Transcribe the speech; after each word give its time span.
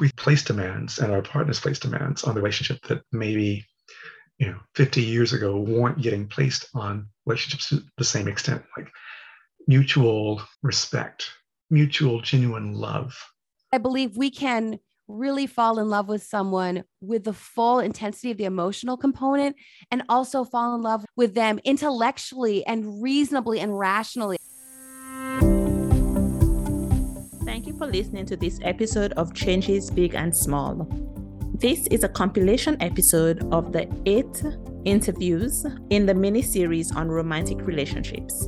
we 0.00 0.10
place 0.12 0.42
demands 0.42 0.98
and 0.98 1.12
our 1.12 1.22
partners 1.22 1.60
place 1.60 1.78
demands 1.78 2.24
on 2.24 2.34
the 2.34 2.40
relationship 2.40 2.82
that 2.86 3.02
maybe 3.12 3.66
you 4.38 4.46
know 4.46 4.58
50 4.74 5.02
years 5.02 5.32
ago 5.32 5.56
weren't 5.56 6.00
getting 6.00 6.26
placed 6.26 6.66
on 6.74 7.08
relationships 7.26 7.68
to 7.70 7.82
the 7.96 8.04
same 8.04 8.28
extent. 8.28 8.62
Like 8.76 8.90
mutual 9.66 10.42
respect 10.62 11.30
mutual 11.70 12.20
genuine 12.20 12.74
love. 12.74 13.16
I 13.72 13.78
believe 13.78 14.16
we 14.16 14.30
can 14.30 14.78
really 15.06 15.46
fall 15.46 15.78
in 15.78 15.88
love 15.88 16.08
with 16.08 16.22
someone 16.22 16.84
with 17.00 17.24
the 17.24 17.32
full 17.32 17.78
intensity 17.78 18.30
of 18.30 18.36
the 18.36 18.44
emotional 18.44 18.96
component 18.96 19.56
and 19.90 20.02
also 20.08 20.44
fall 20.44 20.74
in 20.74 20.82
love 20.82 21.04
with 21.16 21.34
them 21.34 21.58
intellectually 21.64 22.66
and 22.66 23.02
reasonably 23.02 23.58
and 23.58 23.78
rationally 23.78 24.36
listening 27.88 28.26
to 28.26 28.36
this 28.36 28.60
episode 28.62 29.12
of 29.12 29.32
Changes 29.32 29.90
Big 29.90 30.14
and 30.14 30.36
Small. 30.36 30.86
This 31.54 31.86
is 31.86 32.04
a 32.04 32.08
compilation 32.08 32.76
episode 32.82 33.42
of 33.50 33.72
the 33.72 33.88
eight 34.04 34.44
interviews 34.84 35.64
in 35.88 36.04
the 36.04 36.12
mini 36.12 36.42
series 36.42 36.94
on 36.94 37.08
romantic 37.08 37.66
relationships. 37.66 38.46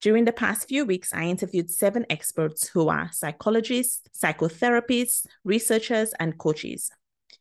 During 0.00 0.24
the 0.24 0.32
past 0.32 0.66
few 0.66 0.86
weeks, 0.86 1.12
I 1.12 1.24
interviewed 1.24 1.70
seven 1.70 2.06
experts 2.08 2.68
who 2.68 2.88
are 2.88 3.10
psychologists, 3.12 4.08
psychotherapists, 4.18 5.26
researchers, 5.44 6.14
and 6.18 6.38
coaches. 6.38 6.90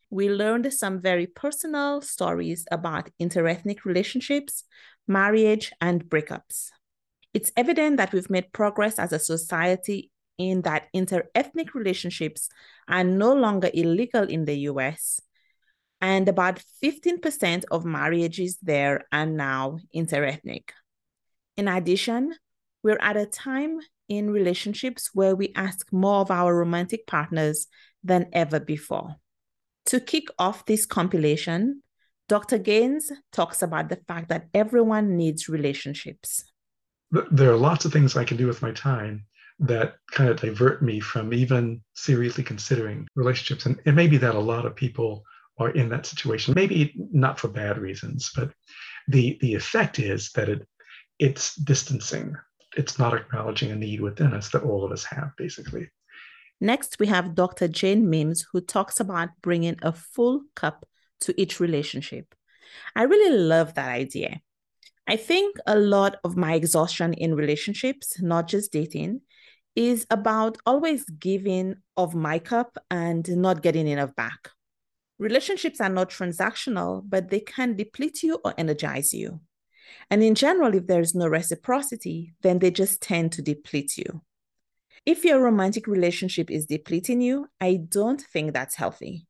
We 0.10 0.30
learned 0.30 0.74
some 0.74 1.00
very 1.00 1.28
personal 1.28 2.02
stories 2.02 2.68
about 2.70 3.12
interethnic 3.22 3.86
relationships, 3.86 4.66
marriage, 5.08 5.72
and 5.80 6.04
breakups. 6.06 6.72
It's 7.34 7.52
evident 7.56 7.96
that 7.98 8.12
we've 8.12 8.30
made 8.30 8.52
progress 8.52 9.00
as 9.00 9.14
a 9.14 9.20
society 9.20 10.12
in 10.38 10.62
that 10.64 10.88
interethnic 10.96 11.74
relationships 11.74 12.50
are 12.88 13.04
no 13.04 13.34
longer 13.34 13.70
illegal 13.74 14.24
in 14.24 14.46
the 14.46 14.60
US, 14.72 15.20
and 16.02 16.28
about 16.30 16.62
15% 16.84 17.66
of 17.72 17.86
marriages 17.86 18.58
there 18.62 19.06
are 19.12 19.26
now 19.26 19.80
interethnic. 19.96 20.70
In 21.56 21.68
addition, 21.68 22.36
we're 22.84 23.00
at 23.02 23.18
a 23.18 23.26
time 23.26 23.80
in 24.08 24.30
relationships 24.30 25.10
where 25.14 25.36
we 25.36 25.52
ask 25.56 25.92
more 25.92 26.22
of 26.22 26.32
our 26.32 26.56
romantic 26.56 27.08
partners 27.08 27.68
than 28.04 28.28
ever 28.32 28.60
before. 28.60 29.16
To 29.88 30.00
kick 30.00 30.26
off 30.38 30.66
this 30.66 30.86
compilation, 30.86 31.82
Dr. 32.30 32.58
Gaines 32.58 33.12
talks 33.32 33.62
about 33.62 33.90
the 33.90 34.00
fact 34.08 34.30
that 34.30 34.48
everyone 34.54 35.16
needs 35.16 35.50
relationships. 35.50 36.44
There 37.32 37.52
are 37.52 37.58
lots 37.58 37.86
of 37.86 37.94
things 37.94 38.16
I 38.16 38.26
can 38.26 38.38
do 38.38 38.48
with 38.48 38.62
my 38.62 38.72
time 38.72 39.26
that 39.60 39.96
kind 40.12 40.30
of 40.30 40.40
divert 40.40 40.82
me 40.82 41.00
from 41.00 41.34
even 41.34 41.82
seriously 41.96 42.44
considering 42.44 43.08
relationships. 43.16 43.66
And 43.66 43.80
it 43.86 43.94
may 43.94 44.08
be 44.08 44.18
that 44.18 44.36
a 44.36 44.40
lot 44.40 44.66
of 44.66 44.76
people 44.76 45.24
are 45.60 45.72
in 45.72 45.90
that 45.90 46.06
situation, 46.06 46.54
maybe 46.56 46.94
not 47.12 47.40
for 47.40 47.48
bad 47.48 47.78
reasons, 47.80 48.32
but 48.36 48.52
the 49.08 49.38
the 49.42 49.56
effect 49.56 50.00
is 50.00 50.32
that 50.34 50.50
it 50.50 50.68
it's 51.20 51.56
distancing. 51.56 52.36
It's 52.76 53.00
not 53.00 53.16
acknowledging 53.16 53.72
a 53.72 53.76
need 53.76 54.02
within 54.02 54.34
us 54.34 54.50
that 54.52 54.64
all 54.64 54.86
of 54.86 54.92
us 54.92 55.04
have, 55.06 55.32
basically. 55.38 55.90
Next, 56.62 56.98
we 57.00 57.08
have 57.08 57.34
Dr. 57.34 57.68
Jane 57.68 58.10
Mims, 58.10 58.46
who 58.52 58.62
talks 58.62 59.00
about 59.00 59.30
bringing 59.42 59.78
a 59.82 59.92
full 59.92 60.44
cup 60.56 60.86
to 61.22 61.40
each 61.42 61.60
relationship. 61.60 62.36
I 62.96 63.04
really 63.04 63.38
love 63.38 63.74
that 63.76 63.90
idea. 63.90 64.42
I 65.08 65.16
think 65.16 65.56
a 65.66 65.78
lot 65.78 66.18
of 66.24 66.36
my 66.36 66.54
exhaustion 66.54 67.14
in 67.14 67.34
relationships, 67.34 68.22
not 68.22 68.48
just 68.48 68.74
dating, 68.74 69.22
is 69.78 70.08
about 70.10 70.58
always 70.66 71.06
giving 71.06 71.76
of 71.96 72.16
my 72.16 72.40
cup 72.40 72.80
and 72.90 73.30
not 73.38 73.62
getting 73.62 73.88
enough 73.88 74.16
back. 74.16 74.50
Relationships 75.20 75.80
are 75.80 75.88
not 75.90 76.10
transactional, 76.10 77.04
but 77.08 77.30
they 77.30 77.40
can 77.40 77.76
deplete 77.76 78.24
you 78.24 78.40
or 78.44 78.56
energize 78.58 79.14
you. 79.14 79.40
And 80.10 80.24
in 80.24 80.34
general, 80.34 80.74
if 80.74 80.88
there 80.88 81.00
is 81.00 81.14
no 81.14 81.28
reciprocity, 81.28 82.34
then 82.42 82.58
they 82.58 82.72
just 82.72 83.02
tend 83.02 83.32
to 83.34 83.44
deplete 83.44 84.00
you. 84.00 84.24
If 85.06 85.24
your 85.24 85.42
romantic 85.42 85.86
relationship 85.86 86.50
is 86.50 86.66
depleting 86.66 87.22
you, 87.22 87.48
I 87.62 87.76
don't 87.88 88.20
think 88.20 88.54
that's 88.54 88.76
healthy. 88.76 89.28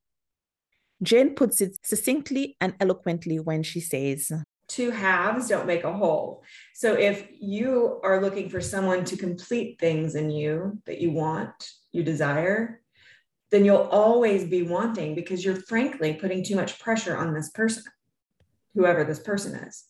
Jane 1.03 1.36
puts 1.36 1.59
it 1.59 1.78
succinctly 1.86 2.56
and 2.62 2.74
eloquently 2.80 3.38
when 3.38 3.63
she 3.63 3.81
says, 3.81 4.31
two 4.68 4.92
halves 4.92 5.48
don't 5.48 5.68
make 5.68 5.84
a 5.84 5.94
whole. 5.94 6.44
So 6.74 6.94
if 6.94 7.28
you 7.40 8.00
are 8.04 8.22
looking 8.22 8.50
for 8.50 8.62
someone 8.62 9.06
to 9.06 9.18
complete 9.18 9.80
things 9.80 10.16
in 10.16 10.30
you 10.30 10.82
that 10.86 11.00
you 11.00 11.12
want, 11.12 11.70
you 11.92 12.04
desire, 12.04 12.82
then 13.50 13.64
you'll 13.64 13.90
always 13.92 14.44
be 14.44 14.64
wanting 14.64 15.16
because 15.16 15.44
you're 15.44 15.56
frankly 15.56 16.14
putting 16.14 16.44
too 16.44 16.56
much 16.56 16.80
pressure 16.80 17.16
on 17.16 17.34
this 17.34 17.50
person, 17.50 17.84
whoever 18.76 19.04
this 19.04 19.20
person 19.20 19.56
is. 19.56 19.86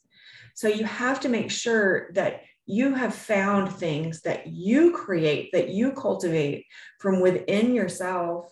So 0.54 0.68
you 0.68 0.86
have 0.86 1.20
to 1.22 1.30
make 1.30 1.50
sure 1.50 2.12
that 2.14 2.42
you 2.68 2.94
have 2.94 3.16
found 3.16 3.72
things 3.72 4.22
that 4.22 4.48
you 4.48 4.92
create, 4.92 5.52
that 5.54 5.70
you 5.70 5.92
cultivate 5.94 6.66
from 7.00 7.22
within 7.22 7.74
yourself 7.74 8.52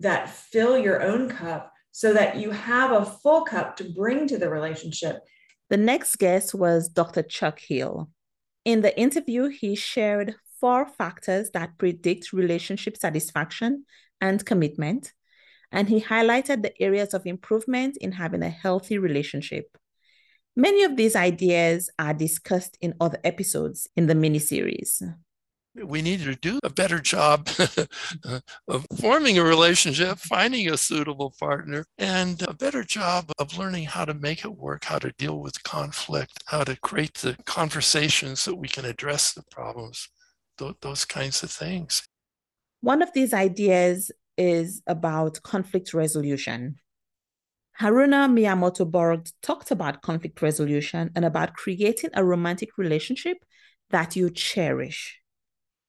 that 0.00 0.28
fill 0.28 0.76
your 0.76 1.02
own 1.02 1.28
cup 1.28 1.72
so 1.92 2.12
that 2.12 2.36
you 2.36 2.50
have 2.50 2.92
a 2.92 3.06
full 3.06 3.42
cup 3.42 3.76
to 3.76 3.84
bring 3.84 4.26
to 4.28 4.36
the 4.36 4.50
relationship 4.50 5.20
the 5.68 5.76
next 5.76 6.16
guest 6.16 6.54
was 6.54 6.88
Dr. 6.88 7.22
Chuck 7.22 7.58
Hill. 7.58 8.10
In 8.64 8.82
the 8.82 8.98
interview, 8.98 9.48
he 9.48 9.74
shared 9.74 10.36
four 10.60 10.86
factors 10.86 11.50
that 11.50 11.78
predict 11.78 12.32
relationship 12.32 12.96
satisfaction 12.96 13.84
and 14.20 14.44
commitment, 14.44 15.12
and 15.70 15.88
he 15.88 16.00
highlighted 16.00 16.62
the 16.62 16.80
areas 16.82 17.14
of 17.14 17.26
improvement 17.26 17.96
in 17.98 18.12
having 18.12 18.42
a 18.42 18.48
healthy 18.48 18.98
relationship. 18.98 19.76
Many 20.54 20.84
of 20.84 20.96
these 20.96 21.14
ideas 21.14 21.90
are 21.98 22.14
discussed 22.14 22.78
in 22.80 22.94
other 23.00 23.18
episodes 23.24 23.88
in 23.94 24.06
the 24.06 24.14
miniseries 24.14 25.02
we 25.84 26.02
need 26.02 26.20
to 26.20 26.34
do 26.34 26.58
a 26.62 26.70
better 26.70 27.00
job 27.00 27.48
of 28.68 28.86
forming 28.98 29.38
a 29.38 29.44
relationship, 29.44 30.18
finding 30.18 30.70
a 30.70 30.76
suitable 30.76 31.34
partner, 31.38 31.84
and 31.98 32.42
a 32.42 32.54
better 32.54 32.82
job 32.82 33.30
of 33.38 33.56
learning 33.58 33.84
how 33.84 34.04
to 34.04 34.14
make 34.14 34.44
it 34.44 34.56
work, 34.56 34.84
how 34.84 34.98
to 34.98 35.12
deal 35.18 35.40
with 35.40 35.62
conflict, 35.62 36.42
how 36.46 36.64
to 36.64 36.76
create 36.76 37.14
the 37.14 37.36
conversations 37.44 38.40
so 38.40 38.54
we 38.54 38.68
can 38.68 38.84
address 38.84 39.32
the 39.32 39.42
problems, 39.50 40.08
those 40.80 41.04
kinds 41.04 41.42
of 41.42 41.50
things. 41.50 42.06
One 42.80 43.02
of 43.02 43.12
these 43.12 43.34
ideas 43.34 44.10
is 44.36 44.82
about 44.86 45.42
conflict 45.42 45.94
resolution. 45.94 46.76
Haruna 47.80 48.26
Miyamoto 48.30 48.90
Borg 48.90 49.28
talked 49.42 49.70
about 49.70 50.00
conflict 50.00 50.40
resolution 50.40 51.10
and 51.14 51.24
about 51.24 51.54
creating 51.54 52.10
a 52.14 52.24
romantic 52.24 52.78
relationship 52.78 53.38
that 53.90 54.16
you 54.16 54.30
cherish. 54.30 55.20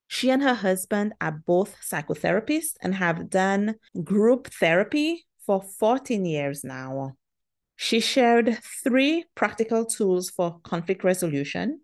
She 0.07 0.31
and 0.31 0.41
her 0.41 0.53
husband 0.53 1.13
are 1.19 1.43
both 1.45 1.75
psychotherapists 1.81 2.75
and 2.81 2.95
have 2.95 3.29
done 3.29 3.75
group 4.03 4.47
therapy 4.47 5.25
for 5.45 5.61
14 5.61 6.25
years 6.25 6.63
now. 6.63 7.15
She 7.75 7.99
shared 7.99 8.57
three 8.83 9.25
practical 9.35 9.85
tools 9.85 10.29
for 10.29 10.59
conflict 10.63 11.03
resolution, 11.03 11.81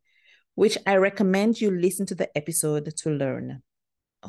which 0.55 0.77
I 0.87 0.95
recommend 0.95 1.61
you 1.61 1.69
listen 1.69 2.05
to 2.07 2.15
the 2.15 2.35
episode 2.35 2.91
to 2.97 3.09
learn. 3.09 3.61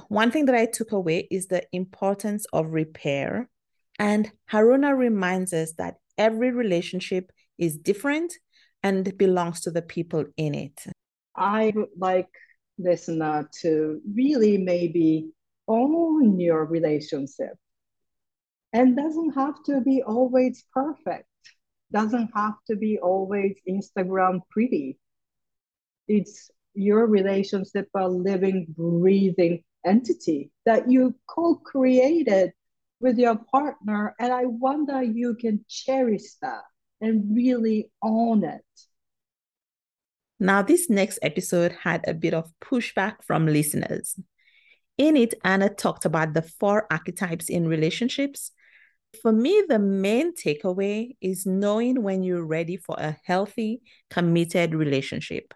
One 0.08 0.30
thing 0.30 0.46
that 0.46 0.54
I 0.54 0.66
took 0.66 0.92
away 0.92 1.28
is 1.30 1.46
the 1.46 1.62
importance 1.72 2.46
of 2.52 2.72
repair. 2.72 3.48
And 3.98 4.30
Haruna 4.50 4.96
reminds 4.96 5.52
us 5.52 5.72
that 5.78 5.96
every 6.18 6.50
relationship 6.50 7.30
is 7.58 7.78
different 7.78 8.34
and 8.82 9.16
belongs 9.16 9.60
to 9.62 9.70
the 9.70 9.82
people 9.82 10.24
in 10.36 10.54
it. 10.54 10.84
I 11.36 11.72
like 11.96 12.28
listener 12.78 13.48
to 13.60 14.00
really 14.14 14.58
maybe 14.58 15.30
own 15.68 16.38
your 16.40 16.64
relationship. 16.64 17.56
And 18.72 18.96
doesn't 18.96 19.30
have 19.32 19.62
to 19.64 19.80
be 19.80 20.02
always 20.02 20.64
perfect. 20.72 21.28
Doesn't 21.92 22.30
have 22.34 22.54
to 22.68 22.76
be 22.76 22.98
always 22.98 23.56
instagram 23.68 24.40
pretty. 24.50 24.98
It's 26.08 26.50
your 26.74 27.06
relationship 27.06 27.88
a 27.94 28.08
living 28.08 28.66
breathing 28.76 29.62
entity 29.86 30.50
that 30.66 30.90
you 30.90 31.14
co-created 31.28 32.52
with 33.00 33.18
your 33.18 33.36
partner. 33.36 34.14
And 34.18 34.32
i 34.32 34.44
wonder 34.46 35.02
you 35.02 35.36
can 35.36 35.64
cherish 35.68 36.34
that 36.42 36.64
and 37.00 37.36
really 37.36 37.90
own 38.02 38.44
it 38.44 38.64
now, 40.40 40.62
this 40.62 40.90
next 40.90 41.18
episode 41.22 41.72
had 41.82 42.04
a 42.06 42.14
bit 42.14 42.34
of 42.34 42.50
pushback 42.60 43.22
from 43.24 43.46
listeners. 43.46 44.18
In 44.98 45.16
it, 45.16 45.34
Anna 45.44 45.68
talked 45.68 46.04
about 46.04 46.34
the 46.34 46.42
four 46.42 46.86
archetypes 46.90 47.48
in 47.48 47.68
relationships. 47.68 48.50
For 49.22 49.32
me, 49.32 49.62
the 49.68 49.78
main 49.78 50.34
takeaway 50.34 51.16
is 51.20 51.46
knowing 51.46 52.02
when 52.02 52.22
you're 52.22 52.44
ready 52.44 52.76
for 52.76 52.96
a 52.98 53.16
healthy, 53.24 53.82
committed 54.10 54.74
relationship. 54.74 55.54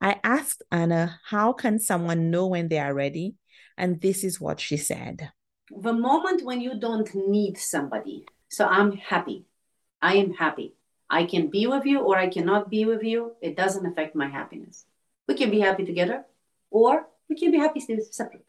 I 0.00 0.20
asked 0.22 0.62
Anna, 0.70 1.18
how 1.26 1.52
can 1.54 1.78
someone 1.78 2.30
know 2.30 2.46
when 2.46 2.68
they 2.68 2.78
are 2.78 2.94
ready? 2.94 3.36
And 3.76 4.00
this 4.00 4.22
is 4.22 4.40
what 4.40 4.60
she 4.60 4.76
said. 4.76 5.30
the 5.70 5.92
moment 5.92 6.44
when 6.44 6.60
you 6.60 6.78
don't 6.78 7.14
need 7.14 7.58
somebody. 7.58 8.26
So 8.48 8.66
I'm 8.66 8.92
happy. 8.92 9.46
I 10.00 10.16
am 10.16 10.32
happy. 10.34 10.74
I 11.10 11.24
can 11.24 11.48
be 11.48 11.66
with 11.66 11.84
you 11.84 12.00
or 12.00 12.16
I 12.16 12.28
cannot 12.28 12.70
be 12.70 12.84
with 12.84 13.02
you. 13.02 13.32
It 13.40 13.56
doesn't 13.56 13.86
affect 13.86 14.14
my 14.14 14.28
happiness. 14.28 14.86
We 15.28 15.34
can 15.34 15.50
be 15.50 15.60
happy 15.60 15.84
together 15.84 16.24
or 16.70 17.06
we 17.28 17.36
can 17.36 17.50
be 17.50 17.58
happy 17.58 17.80
separate. 17.80 18.46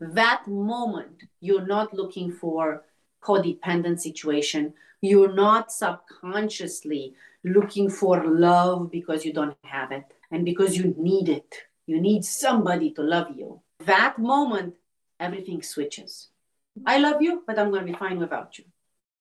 That 0.00 0.46
moment, 0.46 1.24
you're 1.40 1.66
not 1.66 1.92
looking 1.92 2.32
for 2.32 2.84
codependent 3.22 4.00
situation. 4.00 4.74
You're 5.00 5.32
not 5.32 5.72
subconsciously 5.72 7.14
looking 7.44 7.90
for 7.90 8.24
love 8.24 8.90
because 8.90 9.24
you 9.24 9.32
don't 9.32 9.56
have 9.64 9.92
it 9.92 10.04
and 10.30 10.44
because 10.44 10.76
you 10.76 10.94
need 10.96 11.28
it. 11.28 11.54
You 11.86 12.00
need 12.00 12.24
somebody 12.24 12.90
to 12.92 13.02
love 13.02 13.28
you. 13.36 13.60
That 13.80 14.18
moment, 14.18 14.74
everything 15.18 15.62
switches. 15.62 16.28
I 16.86 16.98
love 16.98 17.22
you, 17.22 17.42
but 17.46 17.58
I'm 17.58 17.70
going 17.70 17.86
to 17.86 17.92
be 17.92 17.98
fine 17.98 18.18
without 18.18 18.58
you. 18.58 18.64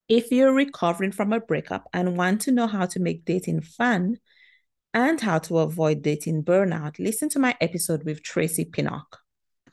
If 0.10 0.32
you're 0.32 0.54
recovering 0.54 1.12
from 1.12 1.34
a 1.34 1.42
breakup 1.42 1.90
and 1.92 2.16
want 2.16 2.40
to 2.42 2.54
know 2.54 2.66
how 2.66 2.86
to 2.86 3.00
make 3.00 3.26
dating 3.26 3.60
fun 3.60 4.20
and 4.94 5.20
how 5.20 5.40
to 5.40 5.58
avoid 5.58 6.02
dating 6.02 6.46
burnout, 6.46 6.98
listen 6.98 7.28
to 7.30 7.40
my 7.40 7.58
episode 7.60 8.06
with 8.06 8.24
Tracy 8.24 8.64
Pinnock. 8.64 9.18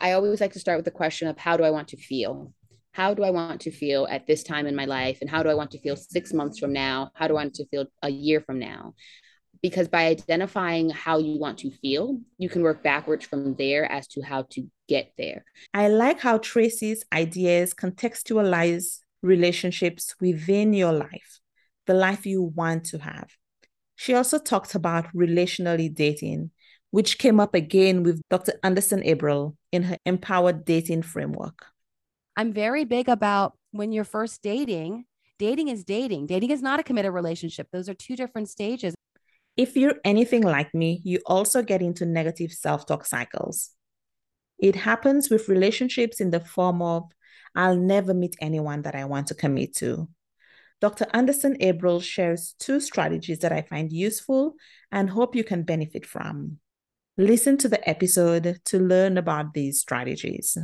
I 0.01 0.11
always 0.11 0.41
like 0.41 0.53
to 0.55 0.59
start 0.59 0.77
with 0.79 0.87
the 0.87 0.91
question 0.91 1.29
of 1.29 1.39
how 1.39 1.57
do 1.57 1.63
I 1.63 1.71
want 1.71 1.87
to 1.89 1.97
feel? 1.97 2.53
How 2.91 3.15
do 3.15 3.23
I 3.23 3.31
want 3.31 3.61
to 3.61 3.71
feel 3.71 4.09
at 4.11 4.27
this 4.27 4.43
time 4.43 4.67
in 4.67 4.75
my 4.75 4.87
life? 4.87 5.19
And 5.21 5.31
how 5.31 5.45
do 5.45 5.51
I 5.51 5.55
want 5.55 5.71
to 5.71 5.79
feel 5.79 5.95
six 5.95 6.33
months 6.33 6.59
from 6.59 6.73
now? 6.73 7.13
How 7.15 7.29
do 7.29 7.35
I 7.35 7.45
want 7.45 7.55
to 7.55 7.67
feel 7.67 7.87
a 8.03 8.11
year 8.11 8.41
from 8.41 8.59
now? 8.59 8.95
Because 9.63 9.87
by 9.87 10.07
identifying 10.07 10.91
how 10.91 11.19
you 11.19 11.39
want 11.39 11.59
to 11.59 11.71
feel, 11.71 12.19
you 12.39 12.49
can 12.49 12.63
work 12.63 12.83
backwards 12.83 13.25
from 13.25 13.55
there 13.55 13.85
as 13.85 14.09
to 14.09 14.21
how 14.21 14.43
to 14.51 14.67
get 14.89 15.13
there. 15.17 15.45
I 15.73 15.87
like 15.89 16.19
how 16.19 16.39
Tracy's 16.39 17.05
ideas 17.13 17.73
contextualize 17.73 18.99
relationships 19.25 20.15
within 20.21 20.73
your 20.73 20.93
life, 20.93 21.41
the 21.87 21.95
life 21.95 22.27
you 22.27 22.43
want 22.43 22.85
to 22.87 22.99
have. 22.99 23.31
She 23.97 24.15
also 24.15 24.39
talked 24.39 24.75
about 24.75 25.13
relationally 25.15 25.93
dating, 25.93 26.51
which 26.91 27.19
came 27.19 27.41
up 27.41 27.55
again 27.55 28.03
with 28.03 28.21
Dr. 28.31 28.53
Anderson 28.63 29.03
Abril 29.03 29.57
in 29.73 29.85
her 29.85 29.99
empowered 30.05 30.65
dating 30.65 31.03
framework. 31.03 31.67
I'm 32.37 32.53
very 32.53 32.85
big 32.85 33.09
about 33.09 33.55
when 33.71 33.93
you're 33.93 34.05
first 34.05 34.43
dating, 34.43 35.05
dating 35.39 35.69
is 35.69 35.85
dating. 35.85 36.27
Dating 36.27 36.51
is 36.51 36.63
not 36.63 36.81
a 36.81 36.83
committed 36.83 37.13
relationship. 37.13 37.69
Those 37.73 37.89
are 37.89 37.95
two 37.95 38.17
different 38.17 38.49
stages. 38.49 38.95
If 39.57 39.77
you're 39.77 39.97
anything 40.05 40.43
like 40.43 40.75
me, 40.75 41.01
you 41.05 41.21
also 41.27 41.63
get 41.63 41.81
into 41.81 42.05
negative 42.05 42.53
self 42.53 42.87
talk 42.87 43.07
cycles. 43.07 43.71
It 44.59 44.75
happens 44.75 45.31
with 45.31 45.49
relationships 45.49 46.21
in 46.21 46.31
the 46.31 46.41
form 46.41 46.83
of 46.83 47.11
I'll 47.55 47.77
never 47.77 48.15
meet 48.15 48.37
anyone 48.41 48.83
that 48.83 48.95
I 48.95 49.05
want 49.05 49.29
to 49.29 49.35
commit 49.35 49.75
to. 49.77 50.09
Dr. 50.81 51.07
Anderson 51.13 51.57
Abril 51.61 52.03
shares 52.03 52.55
two 52.59 52.81
strategies 52.81 53.39
that 53.41 53.53
I 53.53 53.63
find 53.63 53.93
useful 53.93 54.55
and 54.93 55.09
hope 55.09 55.35
you 55.35 55.45
can 55.45 55.63
benefit 55.63 56.05
from. 56.05 56.59
Listen 57.17 57.57
to 57.59 57.69
the 57.69 57.89
episode 57.89 58.61
to 58.65 58.79
learn 58.79 59.17
about 59.17 59.55
these 59.55 59.81
strategies. 59.81 60.59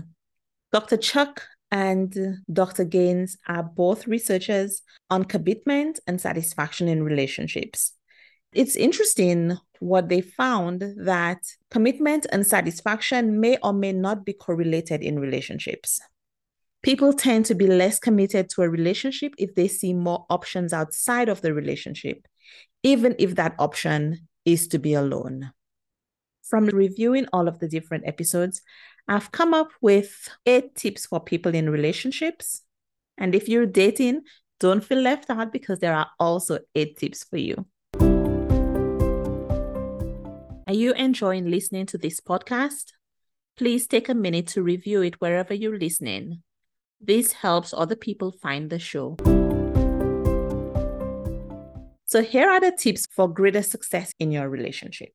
Dr. 0.72 0.96
Chuck 0.96 1.44
and 1.70 2.42
Dr. 2.52 2.84
Gaines 2.84 3.36
are 3.46 3.62
both 3.62 4.06
researchers 4.06 4.82
on 5.08 5.24
commitment 5.24 6.00
and 6.06 6.20
satisfaction 6.20 6.88
in 6.88 7.04
relationships. 7.04 7.92
It's 8.52 8.74
interesting 8.74 9.56
what 9.78 10.08
they 10.08 10.20
found 10.20 10.82
that 10.98 11.38
commitment 11.70 12.26
and 12.32 12.44
satisfaction 12.44 13.40
may 13.40 13.56
or 13.62 13.72
may 13.72 13.92
not 13.92 14.24
be 14.24 14.32
correlated 14.32 15.02
in 15.02 15.20
relationships. 15.20 16.00
People 16.82 17.12
tend 17.12 17.44
to 17.44 17.54
be 17.54 17.66
less 17.66 17.98
committed 17.98 18.48
to 18.48 18.62
a 18.62 18.68
relationship 18.68 19.34
if 19.36 19.54
they 19.54 19.68
see 19.68 19.92
more 19.92 20.24
options 20.30 20.72
outside 20.72 21.28
of 21.28 21.42
the 21.42 21.52
relationship, 21.52 22.26
even 22.82 23.14
if 23.18 23.34
that 23.34 23.54
option 23.58 24.26
is 24.46 24.66
to 24.68 24.78
be 24.78 24.94
alone. 24.94 25.52
From 26.42 26.64
reviewing 26.66 27.26
all 27.34 27.48
of 27.48 27.58
the 27.58 27.68
different 27.68 28.04
episodes, 28.06 28.62
I've 29.06 29.30
come 29.30 29.52
up 29.52 29.68
with 29.82 30.30
eight 30.46 30.74
tips 30.74 31.04
for 31.04 31.20
people 31.20 31.54
in 31.54 31.68
relationships. 31.68 32.62
And 33.18 33.34
if 33.34 33.46
you're 33.46 33.66
dating, 33.66 34.22
don't 34.58 34.82
feel 34.82 35.00
left 35.00 35.28
out 35.28 35.52
because 35.52 35.80
there 35.80 35.94
are 35.94 36.08
also 36.18 36.60
eight 36.74 36.96
tips 36.96 37.24
for 37.24 37.36
you. 37.36 37.66
Are 40.66 40.74
you 40.74 40.94
enjoying 40.94 41.50
listening 41.50 41.84
to 41.86 41.98
this 41.98 42.20
podcast? 42.20 42.92
Please 43.58 43.86
take 43.86 44.08
a 44.08 44.14
minute 44.14 44.46
to 44.48 44.62
review 44.62 45.02
it 45.02 45.20
wherever 45.20 45.52
you're 45.52 45.78
listening. 45.78 46.42
This 47.02 47.32
helps 47.32 47.72
other 47.72 47.96
people 47.96 48.30
find 48.42 48.68
the 48.68 48.78
show. 48.78 49.16
So, 52.04 52.22
here 52.22 52.50
are 52.50 52.60
the 52.60 52.76
tips 52.76 53.06
for 53.16 53.26
greater 53.26 53.62
success 53.62 54.12
in 54.18 54.30
your 54.30 54.50
relationship. 54.50 55.14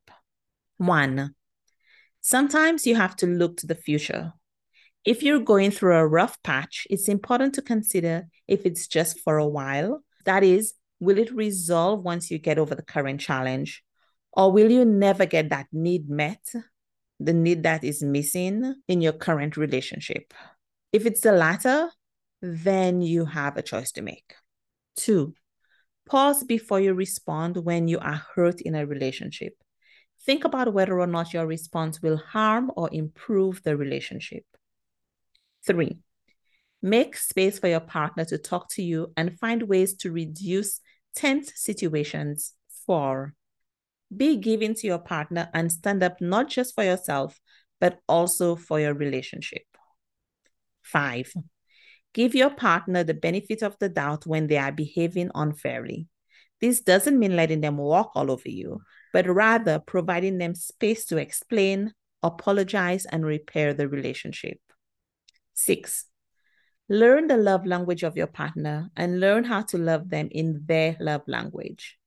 One, 0.77 1.35
sometimes 2.21 2.87
you 2.87 2.95
have 2.95 3.15
to 3.17 3.27
look 3.27 3.57
to 3.57 3.67
the 3.67 3.75
future. 3.75 4.33
If 5.05 5.21
you're 5.21 5.39
going 5.39 5.69
through 5.69 5.95
a 5.95 6.07
rough 6.07 6.41
patch, 6.41 6.87
it's 6.89 7.07
important 7.07 7.53
to 7.55 7.61
consider 7.61 8.23
if 8.47 8.65
it's 8.65 8.87
just 8.87 9.19
for 9.19 9.37
a 9.37 9.47
while. 9.47 10.01
That 10.25 10.43
is, 10.43 10.73
will 10.99 11.19
it 11.19 11.31
resolve 11.31 12.03
once 12.03 12.31
you 12.31 12.39
get 12.39 12.57
over 12.57 12.73
the 12.73 12.81
current 12.81 13.21
challenge? 13.21 13.83
Or 14.33 14.51
will 14.51 14.71
you 14.71 14.85
never 14.85 15.27
get 15.27 15.49
that 15.49 15.67
need 15.71 16.09
met, 16.09 16.43
the 17.19 17.33
need 17.33 17.61
that 17.61 17.83
is 17.83 18.01
missing 18.01 18.73
in 18.87 19.01
your 19.01 19.13
current 19.13 19.55
relationship? 19.55 20.33
If 20.95 21.05
it's 21.05 21.19
the 21.19 21.33
latter, 21.33 21.89
then 22.41 23.01
you 23.01 23.25
have 23.25 23.57
a 23.57 23.61
choice 23.61 23.91
to 23.91 24.01
make. 24.01 24.33
Two, 24.95 25.33
pause 26.05 26.45
before 26.45 26.79
you 26.79 26.93
respond 26.93 27.57
when 27.57 27.89
you 27.89 27.99
are 27.99 28.23
hurt 28.33 28.61
in 28.61 28.75
a 28.75 28.85
relationship. 28.85 29.55
Think 30.25 30.45
about 30.45 30.71
whether 30.73 30.97
or 30.97 31.05
not 31.05 31.33
your 31.33 31.47
response 31.47 32.01
will 32.01 32.15
harm 32.15 32.71
or 32.77 32.89
improve 32.93 33.61
the 33.63 33.75
relationship. 33.75 34.45
Three, 35.67 35.97
make 36.81 37.17
space 37.17 37.59
for 37.59 37.67
your 37.67 37.81
partner 37.81 38.23
to 38.23 38.37
talk 38.37 38.69
to 38.75 38.81
you 38.81 39.11
and 39.17 39.37
find 39.37 39.63
ways 39.63 39.95
to 39.95 40.13
reduce 40.13 40.79
tense 41.13 41.51
situations. 41.55 42.53
Four, 42.85 43.33
be 44.15 44.37
giving 44.37 44.73
to 44.75 44.87
your 44.87 44.99
partner 44.99 45.49
and 45.53 45.69
stand 45.69 46.03
up 46.03 46.21
not 46.21 46.47
just 46.47 46.73
for 46.73 46.85
yourself, 46.85 47.37
but 47.81 47.99
also 48.07 48.55
for 48.55 48.79
your 48.79 48.93
relationship. 48.93 49.63
Five, 50.85 51.33
give 52.13 52.35
your 52.35 52.51
partner 52.51 53.03
the 53.03 53.15
benefit 53.15 53.63
of 53.63 53.75
the 53.79 53.89
doubt 53.89 54.27
when 54.27 54.47
they 54.47 54.57
are 54.57 54.71
behaving 54.71 55.31
unfairly. 55.33 56.07
This 56.61 56.81
doesn't 56.81 57.17
mean 57.17 57.35
letting 57.35 57.61
them 57.61 57.77
walk 57.77 58.11
all 58.15 58.29
over 58.31 58.49
you, 58.49 58.81
but 59.11 59.27
rather 59.27 59.79
providing 59.79 60.37
them 60.37 60.53
space 60.55 61.05
to 61.05 61.17
explain, 61.17 61.91
apologize, 62.21 63.05
and 63.05 63.25
repair 63.25 63.73
the 63.73 63.89
relationship. 63.89 64.59
Six, 65.53 66.05
learn 66.87 67.27
the 67.27 67.37
love 67.37 67.65
language 67.65 68.03
of 68.03 68.15
your 68.15 68.27
partner 68.27 68.89
and 68.95 69.19
learn 69.19 69.43
how 69.43 69.63
to 69.63 69.77
love 69.77 70.09
them 70.09 70.29
in 70.31 70.61
their 70.65 70.95
love 70.99 71.23
language. 71.27 71.97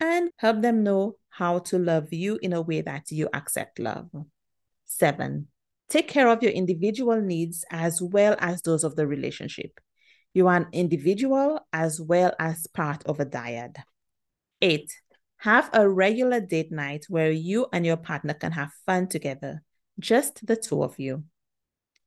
And 0.00 0.30
help 0.36 0.62
them 0.62 0.82
know 0.82 1.16
how 1.30 1.60
to 1.60 1.78
love 1.78 2.12
you 2.12 2.38
in 2.42 2.52
a 2.52 2.62
way 2.62 2.80
that 2.80 3.10
you 3.10 3.28
accept 3.32 3.78
love. 3.78 4.08
Seven, 4.84 5.48
Take 5.88 6.08
care 6.08 6.28
of 6.28 6.42
your 6.42 6.52
individual 6.52 7.20
needs 7.20 7.64
as 7.70 8.02
well 8.02 8.36
as 8.38 8.62
those 8.62 8.84
of 8.84 8.96
the 8.96 9.06
relationship. 9.06 9.78
You 10.34 10.48
are 10.48 10.56
an 10.56 10.66
individual 10.72 11.60
as 11.72 12.00
well 12.00 12.34
as 12.38 12.66
part 12.66 13.04
of 13.06 13.20
a 13.20 13.26
dyad. 13.26 13.76
Eight, 14.60 14.92
have 15.38 15.70
a 15.72 15.88
regular 15.88 16.40
date 16.40 16.72
night 16.72 17.06
where 17.08 17.30
you 17.30 17.66
and 17.72 17.86
your 17.86 17.96
partner 17.96 18.34
can 18.34 18.52
have 18.52 18.70
fun 18.84 19.06
together, 19.06 19.62
just 19.98 20.46
the 20.46 20.56
two 20.56 20.82
of 20.82 20.98
you. 20.98 21.24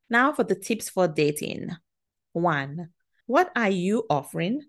Now 0.10 0.34
for 0.34 0.44
the 0.44 0.56
tips 0.56 0.90
for 0.90 1.08
dating. 1.08 1.70
One, 2.34 2.90
what 3.28 3.52
are 3.56 3.70
you 3.70 4.06
offering? 4.10 4.64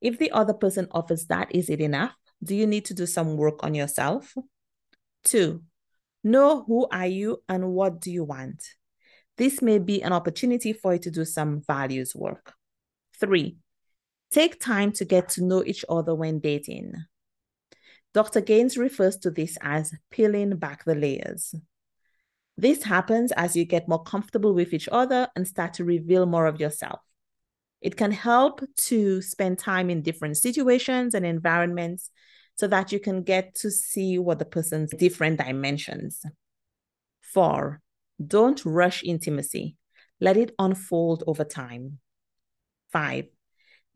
If 0.00 0.18
the 0.18 0.30
other 0.30 0.54
person 0.54 0.88
offers 0.90 1.26
that, 1.26 1.54
is 1.54 1.68
it 1.68 1.80
enough? 1.80 2.12
Do 2.42 2.54
you 2.54 2.66
need 2.66 2.84
to 2.86 2.94
do 2.94 3.06
some 3.06 3.36
work 3.36 3.62
on 3.64 3.74
yourself? 3.74 4.34
Two, 5.24 5.62
Know 6.28 6.62
who 6.64 6.86
are 6.92 7.06
you 7.06 7.42
and 7.48 7.72
what 7.72 8.02
do 8.02 8.12
you 8.12 8.22
want. 8.22 8.62
This 9.38 9.62
may 9.62 9.78
be 9.78 10.02
an 10.02 10.12
opportunity 10.12 10.74
for 10.74 10.92
you 10.92 10.98
to 10.98 11.10
do 11.10 11.24
some 11.24 11.62
values 11.66 12.14
work. 12.14 12.52
Three, 13.18 13.56
take 14.30 14.60
time 14.60 14.92
to 14.92 15.06
get 15.06 15.30
to 15.30 15.42
know 15.42 15.64
each 15.64 15.86
other 15.88 16.14
when 16.14 16.40
dating. 16.40 16.92
Dr. 18.12 18.42
Gaines 18.42 18.76
refers 18.76 19.16
to 19.20 19.30
this 19.30 19.56
as 19.62 19.94
peeling 20.10 20.54
back 20.58 20.84
the 20.84 20.94
layers. 20.94 21.54
This 22.58 22.82
happens 22.82 23.32
as 23.32 23.56
you 23.56 23.64
get 23.64 23.88
more 23.88 24.02
comfortable 24.02 24.52
with 24.52 24.74
each 24.74 24.90
other 24.92 25.28
and 25.34 25.48
start 25.48 25.72
to 25.74 25.84
reveal 25.84 26.26
more 26.26 26.44
of 26.44 26.60
yourself. 26.60 27.00
It 27.80 27.96
can 27.96 28.12
help 28.12 28.60
to 28.88 29.22
spend 29.22 29.58
time 29.58 29.88
in 29.88 30.02
different 30.02 30.36
situations 30.36 31.14
and 31.14 31.24
environments 31.24 32.10
so 32.58 32.66
that 32.66 32.90
you 32.90 32.98
can 32.98 33.22
get 33.22 33.54
to 33.54 33.70
see 33.70 34.18
what 34.18 34.38
the 34.38 34.44
person's 34.44 34.90
different 34.98 35.38
dimensions. 35.38 36.24
Four, 37.20 37.80
don't 38.24 38.64
rush 38.64 39.04
intimacy. 39.04 39.76
Let 40.20 40.36
it 40.36 40.54
unfold 40.58 41.22
over 41.26 41.44
time. 41.44 42.00
Five, 42.92 43.26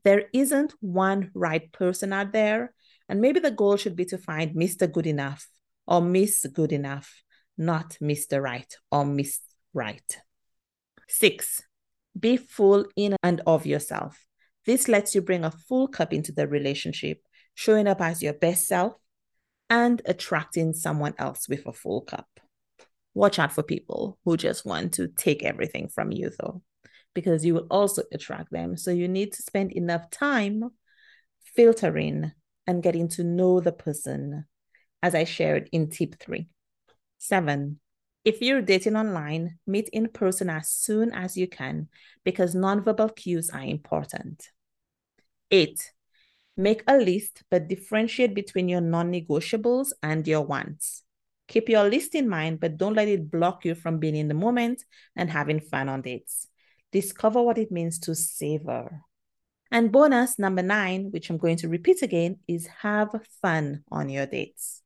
there 0.05 0.27
isn't 0.33 0.75
one 0.81 1.31
right 1.35 1.73
person 1.73 2.13
out 2.13 2.33
there. 2.33 2.73
And 3.09 3.21
maybe 3.21 3.41
the 3.41 3.51
goal 3.51 3.77
should 3.77 3.97
be 3.97 4.05
to 4.07 4.19
find 4.19 4.55
Mr. 4.55 4.91
Good 4.91 5.07
Enough 5.07 5.47
or 5.87 6.01
Miss 6.01 6.47
Good 6.47 6.73
Enough, 6.73 7.13
not 7.59 7.97
Mr. 8.01 8.41
Right 8.41 8.73
or 8.91 9.05
Miss 9.05 9.41
Right. 9.75 10.19
Six, 11.09 11.63
be 12.19 12.37
full 12.37 12.87
in 12.95 13.17
and 13.23 13.41
of 13.47 13.67
yourself. 13.67 14.25
This 14.67 14.87
lets 14.87 15.15
you 15.15 15.23
bring 15.23 15.45
a 15.45 15.51
full 15.51 15.89
cup 15.89 16.13
into 16.13 16.31
the 16.31 16.47
relationship, 16.47 17.23
showing 17.55 17.87
up 17.87 18.01
as 18.01 18.23
your 18.23 18.33
best 18.33 18.67
self 18.67 18.95
and 19.71 20.03
attracting 20.05 20.73
someone 20.73 21.15
else 21.19 21.49
with 21.49 21.67
a 21.67 21.73
full 21.73 22.03
cup. 22.03 22.29
Watch 23.15 23.39
out 23.39 23.53
for 23.53 23.63
people 23.63 24.19
who 24.25 24.37
just 24.37 24.65
want 24.65 24.95
to 24.95 25.09
take 25.09 25.43
everything 25.43 25.89
from 25.89 26.13
you, 26.13 26.31
though, 26.39 26.63
because 27.15 27.45
you 27.45 27.55
will 27.55 27.67
also 27.71 28.03
attract 28.13 28.51
them. 28.51 28.77
So 28.77 28.91
you 28.91 29.09
need 29.09 29.33
to 29.33 29.43
spend 29.43 29.73
enough 29.73 30.11
time 30.11 30.71
filtering 31.55 32.33
and 32.67 32.83
getting 32.83 33.09
to 33.09 33.25
know 33.25 33.61
the 33.61 33.73
person, 33.73 34.47
as 35.03 35.15
I 35.15 35.25
shared 35.25 35.69
in 35.73 35.91
tip 35.91 36.19
three. 36.21 36.49
Seven, 37.19 37.81
if 38.25 38.41
you're 38.41 38.63
dating 38.63 38.97
online, 38.97 39.59
meet 39.67 39.89
in 39.93 40.09
person 40.09 40.49
as 40.49 40.69
soon 40.71 41.13
as 41.13 41.37
you 41.37 41.49
can 41.49 41.89
because 42.25 42.55
nonverbal 42.55 43.15
cues 43.17 43.51
are 43.51 43.63
important. 43.63 44.49
Eight, 45.51 45.93
make 46.57 46.83
a 46.87 46.97
list 46.99 47.43
but 47.51 47.69
differentiate 47.69 48.35
between 48.35 48.69
your 48.69 48.81
non 48.81 49.13
negotiables 49.13 49.93
and 50.03 50.27
your 50.27 50.43
wants. 50.43 51.03
Keep 51.49 51.69
your 51.69 51.89
list 51.89 52.15
in 52.15 52.29
mind, 52.29 52.61
but 52.61 52.77
don't 52.77 52.95
let 52.95 53.09
it 53.09 53.31
block 53.31 53.65
you 53.65 53.75
from 53.75 53.99
being 53.99 54.17
in 54.17 54.29
the 54.29 54.35
moment 54.35 54.85
and 55.17 55.29
having 55.31 55.61
fun 55.61 55.89
on 55.89 56.03
dates. 56.03 56.49
Discover 56.93 57.43
what 57.43 57.59
it 57.59 57.73
means 57.73 57.99
to 58.01 58.15
savor. 58.15 59.01
And 59.71 59.91
bonus 59.91 60.39
number 60.39 60.63
nine, 60.63 61.11
which 61.11 61.31
I'm 61.31 61.39
going 61.39 61.57
to 61.59 61.69
repeat 61.69 62.03
again, 62.03 62.39
is 62.47 62.67
have 62.83 63.11
fun 63.41 63.85
on 63.91 64.09
your 64.09 64.27
dates 64.27 64.83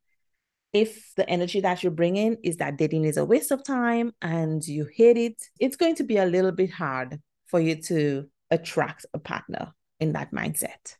if 0.76 1.14
the 1.14 1.28
energy 1.28 1.61
that 1.61 1.82
you 1.82 1.90
bring 1.90 2.16
in 2.16 2.37
is 2.42 2.58
that 2.58 2.76
dating 2.76 3.04
is 3.04 3.16
a 3.16 3.25
waste 3.25 3.50
of 3.50 3.64
time 3.64 4.12
and 4.20 4.66
you 4.66 4.87
hate 4.94 5.16
it, 5.16 5.42
it's 5.58 5.76
going 5.76 5.94
to 5.94 6.04
be 6.04 6.18
a 6.18 6.26
little 6.26 6.52
bit 6.52 6.70
hard 6.70 7.20
for 7.46 7.61
you 7.61 7.76
to 7.82 8.28
attract 8.50 9.06
a 9.14 9.18
partner 9.18 9.73
in 10.00 10.12
that 10.12 10.32
mindset. 10.32 10.96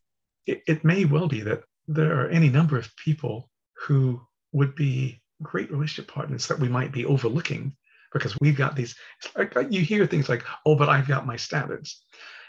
It, 0.47 0.63
it 0.67 0.85
may 0.85 1.05
well 1.05 1.29
be 1.29 1.41
that 1.43 1.63
there 1.89 2.21
are 2.21 2.29
any 2.29 2.49
number 2.49 2.79
of 2.79 2.95
people 2.97 3.51
who 3.87 4.21
would 4.53 4.75
be 4.75 5.21
great 5.43 5.71
relationship 5.71 6.13
partners 6.13 6.47
that 6.47 6.59
we 6.59 6.69
might 6.69 6.93
be 6.93 7.05
overlooking 7.05 7.77
because 8.13 8.39
we've 8.41 8.57
got 8.57 8.75
these 8.75 8.95
like 9.37 9.55
uh, 9.57 9.61
you 9.69 9.83
hear 9.83 10.07
things 10.07 10.31
like 10.31 10.43
oh 10.65 10.75
but 10.75 10.89
i've 10.89 11.07
got 11.07 11.27
my 11.27 11.37
standards 11.37 12.03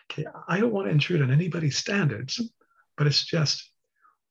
okay 0.10 0.25
i 0.48 0.58
don't 0.58 0.72
want 0.72 0.88
to 0.88 0.92
intrude 0.92 1.22
on 1.22 1.30
anybody's 1.30 1.75
standards 1.75 2.39
but 2.96 3.06
it's 3.06 3.25
just 3.25 3.70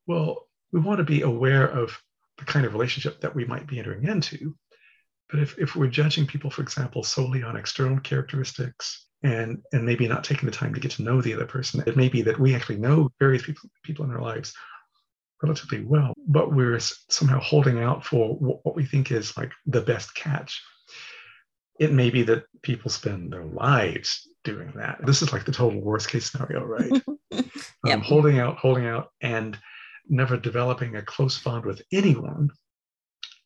well 0.07 0.47
we 0.71 0.79
want 0.79 0.97
to 0.97 1.03
be 1.03 1.21
aware 1.21 1.67
of 1.67 1.95
the 2.37 2.45
kind 2.45 2.65
of 2.65 2.73
relationship 2.73 3.21
that 3.21 3.35
we 3.35 3.45
might 3.45 3.67
be 3.67 3.79
entering 3.79 4.05
into. 4.05 4.55
But 5.29 5.39
if, 5.39 5.57
if 5.57 5.75
we're 5.75 5.87
judging 5.87 6.25
people, 6.25 6.49
for 6.49 6.61
example, 6.61 7.03
solely 7.03 7.43
on 7.43 7.57
external 7.57 7.99
characteristics 7.99 9.06
and, 9.23 9.61
and 9.73 9.85
maybe 9.85 10.07
not 10.07 10.23
taking 10.23 10.45
the 10.45 10.55
time 10.55 10.73
to 10.73 10.79
get 10.79 10.91
to 10.91 11.03
know 11.03 11.21
the 11.21 11.33
other 11.33 11.45
person, 11.45 11.83
it 11.85 11.97
may 11.97 12.09
be 12.09 12.21
that 12.23 12.39
we 12.39 12.55
actually 12.55 12.77
know 12.77 13.09
various 13.19 13.43
people, 13.43 13.69
people 13.83 14.05
in 14.05 14.11
our 14.11 14.21
lives 14.21 14.53
relatively 15.41 15.83
well, 15.83 16.13
but 16.27 16.53
we're 16.53 16.79
somehow 16.79 17.39
holding 17.39 17.79
out 17.79 18.05
for 18.05 18.35
what 18.35 18.75
we 18.75 18.85
think 18.85 19.11
is 19.11 19.35
like 19.37 19.51
the 19.65 19.81
best 19.81 20.15
catch. 20.15 20.61
It 21.79 21.91
may 21.91 22.09
be 22.09 22.23
that 22.23 22.45
people 22.63 22.89
spend 22.89 23.31
their 23.31 23.45
lives 23.45 24.27
doing 24.43 24.73
that. 24.75 24.97
This 25.05 25.21
is 25.21 25.31
like 25.31 25.45
the 25.45 25.51
total 25.51 25.79
worst 25.79 26.09
case 26.09 26.31
scenario, 26.31 26.63
right? 26.63 27.03
yep. 27.31 27.45
um, 27.85 28.01
holding 28.01 28.39
out, 28.39 28.57
holding 28.57 28.87
out, 28.87 29.09
and 29.21 29.57
never 30.09 30.37
developing 30.37 30.95
a 30.95 31.01
close 31.01 31.37
bond 31.39 31.65
with 31.65 31.81
anyone, 31.91 32.49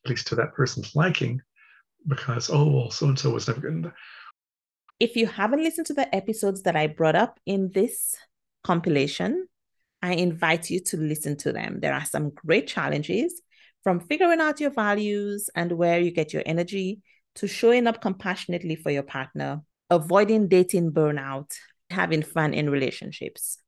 at 0.04 0.10
least 0.10 0.28
to 0.28 0.34
that 0.36 0.54
person's 0.54 0.94
liking, 0.94 1.42
because, 2.06 2.50
oh, 2.50 2.70
well, 2.70 2.90
so 2.90 3.06
and 3.06 3.18
so 3.18 3.30
was 3.30 3.48
never 3.48 3.60
good. 3.60 3.92
If 5.02 5.16
you 5.16 5.26
haven't 5.26 5.64
listened 5.64 5.88
to 5.88 5.94
the 5.94 6.14
episodes 6.14 6.62
that 6.62 6.76
I 6.76 6.86
brought 6.86 7.16
up 7.16 7.40
in 7.44 7.72
this 7.74 8.14
compilation, 8.62 9.48
I 10.00 10.12
invite 10.12 10.70
you 10.70 10.78
to 10.78 10.96
listen 10.96 11.36
to 11.38 11.52
them. 11.52 11.80
There 11.80 11.92
are 11.92 12.04
some 12.04 12.30
great 12.30 12.68
challenges 12.68 13.42
from 13.82 13.98
figuring 13.98 14.40
out 14.40 14.60
your 14.60 14.70
values 14.70 15.50
and 15.56 15.72
where 15.72 15.98
you 15.98 16.12
get 16.12 16.32
your 16.32 16.44
energy 16.46 17.00
to 17.34 17.48
showing 17.48 17.88
up 17.88 18.00
compassionately 18.00 18.76
for 18.76 18.92
your 18.92 19.02
partner, 19.02 19.62
avoiding 19.90 20.46
dating 20.46 20.92
burnout, 20.92 21.50
having 21.90 22.22
fun 22.22 22.54
in 22.54 22.70
relationships. 22.70 23.58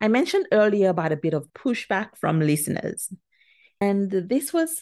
I 0.00 0.08
mentioned 0.08 0.48
earlier 0.50 0.88
about 0.88 1.12
a 1.12 1.16
bit 1.16 1.34
of 1.34 1.52
pushback 1.52 2.16
from 2.16 2.40
listeners. 2.40 3.12
And 3.80 4.10
this 4.10 4.52
was 4.52 4.80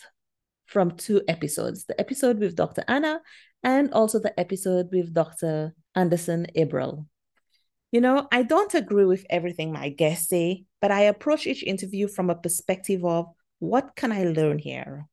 from 0.65 0.93
two 0.93 1.21
episodes 1.29 1.85
the 1.85 2.01
episode 2.01 2.39
with 2.39 2.57
Dr. 2.57 2.83
Anna 2.89 3.21
and 3.63 3.93
also 3.93 4.19
the 4.19 4.39
episode 4.39 4.89
with 4.93 5.15
Dr. 5.15 5.75
Anderson 5.95 6.47
Abril. 6.57 7.07
You 7.91 8.01
know, 8.01 8.27
I 8.33 8.43
don't 8.43 8.75
agree 8.75 9.05
with 9.05 9.27
everything 9.29 9.73
my 9.73 9.91
guests 9.91 10.29
say, 10.29 10.65
but 10.81 10.91
I 10.91 11.03
approach 11.03 11.47
each 11.47 11.63
interview 11.63 12.09
from 12.09 12.31
a 12.31 12.35
perspective 12.35 13.05
of 13.05 13.27
what 13.59 13.95
can 13.95 14.13
I 14.13 14.25
learn 14.25 14.59
here? 14.59 15.07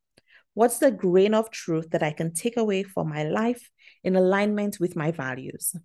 What's 0.53 0.79
the 0.79 0.91
grain 0.91 1.33
of 1.33 1.51
truth 1.51 1.91
that 1.91 2.03
I 2.03 2.11
can 2.11 2.33
take 2.33 2.57
away 2.57 2.83
for 2.83 3.05
my 3.05 3.23
life 3.23 3.69
in 4.03 4.15
alignment 4.15 4.79
with 4.79 4.95
my 4.95 5.11
values? 5.11 5.75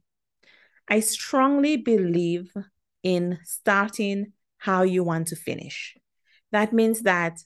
I 0.88 1.00
strongly 1.00 1.76
believe 1.76 2.52
in 3.02 3.38
starting 3.44 4.32
how 4.58 4.82
you 4.82 5.04
want 5.04 5.28
to 5.28 5.36
finish. 5.36 5.96
That 6.52 6.72
means 6.72 7.02
that 7.02 7.40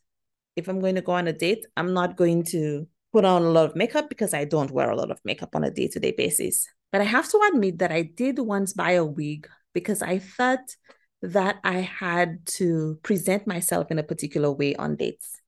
if 0.57 0.69
I'm 0.69 0.81
going 0.81 0.95
to 0.97 1.01
go 1.03 1.13
on 1.13 1.27
a 1.29 1.33
date, 1.33 1.67
I'm 1.77 1.95
not 1.95 2.17
going 2.17 2.45
to 2.45 2.87
put 3.13 3.25
on 3.25 3.43
a 3.43 3.51
lot 3.51 3.71
of 3.71 3.77
makeup 3.77 4.09
because 4.09 4.35
I 4.35 4.45
don't 4.45 4.71
wear 4.71 4.91
a 4.91 4.97
lot 4.97 5.11
of 5.11 5.21
makeup 5.25 5.55
on 5.55 5.65
a 5.65 5.71
day 5.71 5.89
to 5.89 6.01
day 6.01 6.13
basis. 6.17 6.67
But 6.93 7.01
I 7.01 7.05
have 7.05 7.29
to 7.31 7.41
admit 7.53 7.79
that 7.79 7.93
I 7.93 8.03
did 8.03 8.39
once 8.39 8.73
buy 8.73 8.93
a 8.93 9.05
wig 9.05 9.49
because 9.75 10.03
I 10.03 10.19
thought 10.19 10.77
that 11.23 11.57
I 11.65 11.81
had 11.81 12.47
to 12.59 12.99
present 13.03 13.47
myself 13.47 13.91
in 13.91 13.99
a 13.99 14.03
particular 14.03 14.53
way 14.53 14.75
on 14.77 14.97
dates. 14.97 15.41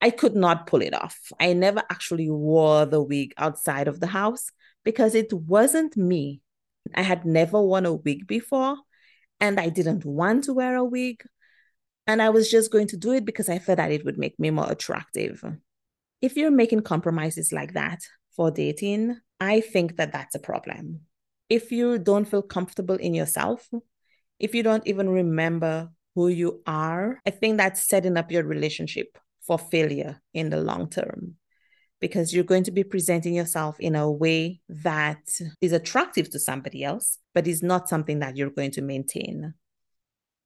I 0.00 0.10
could 0.10 0.36
not 0.36 0.66
pull 0.66 0.82
it 0.82 0.94
off. 0.94 1.18
I 1.40 1.52
never 1.54 1.82
actually 1.90 2.30
wore 2.30 2.84
the 2.84 3.02
wig 3.02 3.32
outside 3.38 3.88
of 3.88 4.00
the 4.00 4.06
house 4.08 4.50
because 4.84 5.14
it 5.14 5.32
wasn't 5.32 5.96
me. 5.96 6.42
I 6.94 7.02
had 7.02 7.24
never 7.24 7.60
worn 7.60 7.86
a 7.86 7.94
wig 7.94 8.26
before 8.26 8.76
and 9.40 9.58
I 9.58 9.70
didn't 9.70 10.04
want 10.04 10.44
to 10.44 10.54
wear 10.54 10.76
a 10.76 10.84
wig. 10.84 11.24
And 12.06 12.22
I 12.22 12.28
was 12.28 12.50
just 12.50 12.70
going 12.70 12.86
to 12.88 12.96
do 12.96 13.12
it 13.12 13.24
because 13.24 13.48
I 13.48 13.58
felt 13.58 13.78
that 13.78 13.90
it 13.90 14.04
would 14.04 14.18
make 14.18 14.38
me 14.38 14.50
more 14.50 14.70
attractive. 14.70 15.42
If 16.26 16.36
you're 16.36 16.50
making 16.50 16.80
compromises 16.80 17.52
like 17.52 17.74
that 17.74 18.00
for 18.34 18.50
dating, 18.50 19.16
I 19.38 19.60
think 19.60 19.96
that 19.96 20.10
that's 20.10 20.34
a 20.34 20.40
problem. 20.40 21.02
If 21.48 21.70
you 21.70 22.00
don't 22.00 22.24
feel 22.24 22.42
comfortable 22.42 22.96
in 22.96 23.14
yourself, 23.14 23.70
if 24.40 24.52
you 24.52 24.64
don't 24.64 24.84
even 24.88 25.08
remember 25.08 25.88
who 26.16 26.26
you 26.26 26.62
are, 26.66 27.20
I 27.24 27.30
think 27.30 27.58
that's 27.58 27.88
setting 27.88 28.16
up 28.16 28.32
your 28.32 28.42
relationship 28.42 29.16
for 29.40 29.56
failure 29.56 30.20
in 30.34 30.50
the 30.50 30.56
long 30.56 30.90
term 30.90 31.36
because 32.00 32.34
you're 32.34 32.42
going 32.42 32.64
to 32.64 32.72
be 32.72 32.82
presenting 32.82 33.32
yourself 33.32 33.78
in 33.78 33.94
a 33.94 34.10
way 34.10 34.60
that 34.68 35.22
is 35.60 35.70
attractive 35.70 36.28
to 36.30 36.40
somebody 36.40 36.82
else, 36.82 37.20
but 37.34 37.46
is 37.46 37.62
not 37.62 37.88
something 37.88 38.18
that 38.18 38.36
you're 38.36 38.50
going 38.50 38.72
to 38.72 38.82
maintain. 38.82 39.54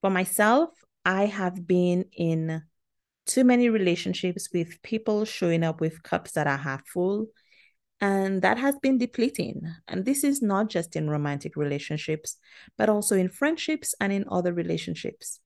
For 0.02 0.10
myself, 0.10 0.68
I 1.06 1.24
have 1.24 1.66
been 1.66 2.04
in 2.12 2.64
too 3.26 3.44
many 3.44 3.68
relationships 3.68 4.48
with 4.52 4.82
people 4.82 5.24
showing 5.24 5.62
up 5.62 5.80
with 5.80 6.02
cups 6.02 6.32
that 6.32 6.46
are 6.46 6.56
half 6.56 6.86
full. 6.86 7.26
And 8.00 8.40
that 8.42 8.58
has 8.58 8.76
been 8.78 8.96
depleting. 8.96 9.62
And 9.86 10.04
this 10.04 10.24
is 10.24 10.40
not 10.40 10.70
just 10.70 10.96
in 10.96 11.10
romantic 11.10 11.54
relationships, 11.54 12.36
but 12.78 12.88
also 12.88 13.16
in 13.16 13.28
friendships 13.28 13.94
and 14.00 14.12
in 14.12 14.24
other 14.30 14.54
relationships. 14.54 15.40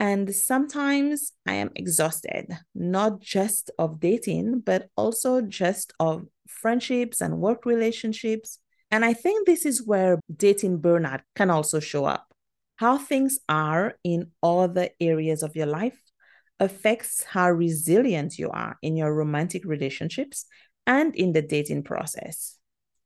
And 0.00 0.34
sometimes 0.34 1.32
I 1.46 1.54
am 1.54 1.70
exhausted, 1.76 2.48
not 2.74 3.20
just 3.20 3.70
of 3.78 4.00
dating, 4.00 4.60
but 4.60 4.88
also 4.96 5.40
just 5.40 5.92
of 6.00 6.26
friendships 6.48 7.20
and 7.20 7.38
work 7.38 7.64
relationships. 7.64 8.58
And 8.90 9.04
I 9.04 9.12
think 9.12 9.46
this 9.46 9.64
is 9.64 9.86
where 9.86 10.20
dating 10.34 10.80
burnout 10.80 11.20
can 11.36 11.50
also 11.50 11.80
show 11.80 12.06
up. 12.06 12.32
How 12.76 12.98
things 12.98 13.38
are 13.48 13.94
in 14.02 14.32
other 14.42 14.88
areas 15.00 15.42
of 15.42 15.54
your 15.54 15.66
life 15.66 15.98
affects 16.60 17.24
how 17.24 17.50
resilient 17.50 18.38
you 18.38 18.50
are 18.50 18.76
in 18.82 18.96
your 18.96 19.14
romantic 19.14 19.64
relationships 19.64 20.46
and 20.86 21.14
in 21.16 21.32
the 21.32 21.42
dating 21.42 21.82
process. 21.82 22.58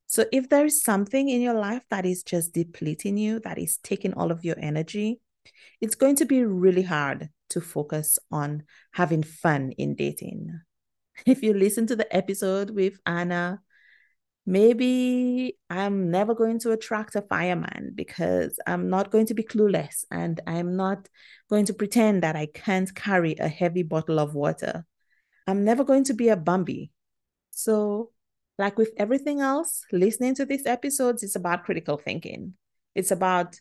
So, 0.07 0.25
if 0.33 0.49
there 0.49 0.65
is 0.65 0.83
something 0.83 1.29
in 1.29 1.43
your 1.43 1.55
life 1.55 1.85
that 1.91 2.07
is 2.07 2.23
just 2.23 2.55
depleting 2.55 3.19
you, 3.19 3.41
that 3.41 3.59
is 3.59 3.79
taking 3.79 4.15
all 4.15 4.31
of 4.31 4.45
your 4.45 4.57
energy, 4.59 5.21
it's 5.81 5.95
going 5.95 6.17
to 6.17 6.25
be 6.25 6.45
really 6.45 6.83
hard 6.83 7.29
to 7.51 7.61
focus 7.61 8.19
on 8.31 8.65
having 8.93 9.23
fun 9.23 9.73
in 9.73 9.95
dating. 9.95 10.61
If 11.27 11.43
you 11.43 11.53
listen 11.53 11.87
to 11.89 11.97
the 11.97 12.15
episode 12.15 12.71
with 12.71 13.01
Anna, 13.05 13.61
Maybe 14.49 15.59
I'm 15.69 16.11
never 16.11 16.35
going 16.35 16.59
to 16.61 16.73
attract 16.73 17.15
a 17.17 17.21
fireman 17.21 17.93
because 17.95 18.59
I'm 18.67 18.89
not 18.89 19.11
going 19.11 19.27
to 19.27 19.35
be 19.35 19.43
clueless 19.43 20.07
and 20.11 20.41
I'm 20.47 20.75
not 20.75 21.07
going 21.51 21.67
to 21.67 21.75
pretend 21.75 22.23
that 22.23 22.35
I 22.35 22.47
can't 22.47 22.95
carry 22.95 23.37
a 23.39 23.47
heavy 23.47 23.83
bottle 23.83 24.19
of 24.19 24.35
water. 24.35 24.87
I'm 25.47 25.67
never 25.67 25.85
going 25.85 26.05
to 26.05 26.15
be 26.15 26.31
a 26.31 26.37
Bambi. 26.37 26.91
So, 27.51 28.11
like 28.57 28.79
with 28.79 28.93
everything 28.97 29.43
else, 29.43 29.85
listening 29.93 30.35
to 30.37 30.47
these 30.47 30.65
episodes 30.65 31.23
is 31.23 31.37
about 31.37 31.65
critical 31.65 31.99
thinking. 31.99 32.55
It's 32.95 33.11
about 33.11 33.61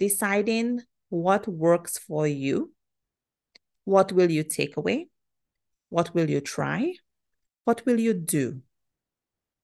deciding 0.00 0.80
what 1.10 1.46
works 1.46 1.96
for 1.96 2.26
you. 2.26 2.72
What 3.84 4.10
will 4.10 4.32
you 4.32 4.42
take 4.42 4.76
away? 4.76 5.10
What 5.90 6.12
will 6.12 6.28
you 6.28 6.40
try? 6.40 6.94
What 7.66 7.86
will 7.86 8.00
you 8.00 8.14
do? 8.14 8.62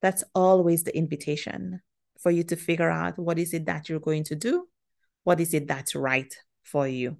That's 0.01 0.23
always 0.33 0.83
the 0.83 0.95
invitation 0.97 1.81
for 2.19 2.31
you 2.31 2.43
to 2.43 2.55
figure 2.55 2.89
out 2.89 3.17
what 3.17 3.39
is 3.39 3.53
it 3.53 3.65
that 3.65 3.89
you're 3.89 3.99
going 3.99 4.23
to 4.25 4.35
do? 4.35 4.67
What 5.23 5.39
is 5.39 5.53
it 5.53 5.67
that's 5.67 5.95
right 5.95 6.33
for 6.63 6.87
you? 6.87 7.17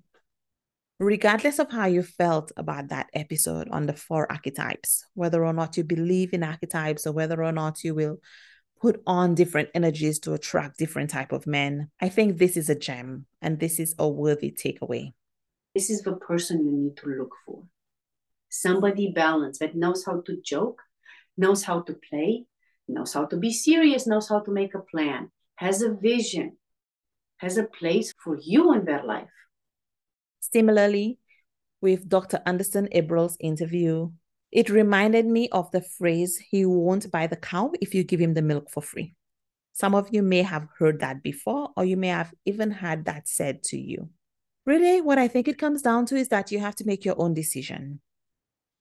Regardless 1.00 1.58
of 1.58 1.72
how 1.72 1.88
you 1.88 2.04
felt 2.04 2.52
about 2.58 2.90
that 2.90 3.10
episode 3.14 3.68
on 3.72 3.88
the 3.88 3.94
four 3.94 4.32
archetypes, 4.32 5.04
whether 5.16 5.44
or 5.44 5.54
not 5.54 5.76
you 5.76 5.84
believe 5.84 6.34
in 6.34 6.44
archetypes 6.44 7.08
or 7.08 7.12
whether 7.12 7.44
or 7.44 7.52
not 7.52 7.84
you 7.84 7.96
will 7.96 8.18
put 8.80 9.02
on 9.06 9.36
different 9.36 9.70
energies 9.74 10.20
to 10.20 10.34
attract 10.34 10.78
different 10.78 11.10
type 11.10 11.32
of 11.32 11.48
men, 11.48 11.90
I 12.00 12.10
think 12.10 12.38
this 12.38 12.58
is 12.58 12.70
a 12.70 12.76
gem 12.76 13.26
and 13.42 13.60
this 13.60 13.80
is 13.80 13.96
a 13.98 14.08
worthy 14.08 14.52
takeaway. 14.52 15.14
This 15.74 15.90
is 15.90 16.02
the 16.02 16.14
person 16.14 16.66
you 16.66 16.72
need 16.72 16.98
to 16.98 17.08
look 17.08 17.34
for. 17.46 17.64
Somebody 18.50 19.12
balanced 19.12 19.60
that 19.62 19.76
knows 19.76 20.04
how 20.06 20.22
to 20.22 20.38
joke, 20.44 20.82
knows 21.38 21.64
how 21.64 21.82
to 21.82 21.94
play, 21.94 22.46
knows 22.92 23.14
how 23.14 23.26
to 23.26 23.38
be 23.38 23.52
serious, 23.52 24.08
knows 24.08 24.30
how 24.30 24.40
to 24.42 24.52
make 24.52 24.76
a 24.76 24.80
plan, 24.80 25.32
has 25.56 25.82
a 25.82 25.94
vision, 25.94 26.58
has 27.38 27.58
a 27.58 27.64
place 27.64 28.14
for 28.24 28.38
you 28.42 28.74
in 28.74 28.86
their 28.86 29.04
life. 29.04 29.30
Similarly, 30.40 31.18
with 31.82 32.08
Dr. 32.10 32.42
Anderson 32.46 32.88
Abrol's 32.92 33.38
interview, 33.40 34.12
it 34.52 34.70
reminded 34.70 35.26
me 35.26 35.50
of 35.50 35.72
the 35.72 35.82
phrase, 35.82 36.38
he 36.38 36.66
won't 36.66 37.12
buy 37.12 37.28
the 37.28 37.38
cow 37.38 37.72
if 37.80 37.96
you 37.96 38.04
give 38.04 38.20
him 38.20 38.34
the 38.34 38.42
milk 38.42 38.70
for 38.70 38.82
free. 38.82 39.16
Some 39.74 39.96
of 39.96 40.10
you 40.12 40.22
may 40.22 40.42
have 40.42 40.68
heard 40.78 41.00
that 41.00 41.24
before, 41.24 41.70
or 41.78 41.86
you 41.86 41.96
may 41.96 42.10
have 42.10 42.34
even 42.46 42.72
had 42.72 43.06
that 43.06 43.28
said 43.28 43.64
to 43.64 43.80
you. 43.80 44.10
Really, 44.66 45.02
what 45.02 45.18
I 45.18 45.28
think 45.28 45.48
it 45.48 45.58
comes 45.58 45.82
down 45.82 46.06
to 46.08 46.16
is 46.16 46.28
that 46.28 46.52
you 46.52 46.60
have 46.60 46.76
to 46.76 46.86
make 46.86 47.06
your 47.06 47.20
own 47.20 47.34
decision. 47.34 48.02